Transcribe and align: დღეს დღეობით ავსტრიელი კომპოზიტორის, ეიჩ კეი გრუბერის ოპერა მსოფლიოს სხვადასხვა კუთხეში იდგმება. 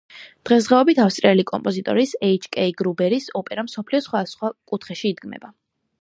დღეს 0.49 0.67
დღეობით 0.69 1.01
ავსტრიელი 1.03 1.45
კომპოზიტორის, 1.51 2.15
ეიჩ 2.29 2.49
კეი 2.57 2.73
გრუბერის 2.81 3.29
ოპერა 3.43 3.69
მსოფლიოს 3.69 4.09
სხვადასხვა 4.11 4.55
კუთხეში 4.73 5.07
იდგმება. 5.13 5.55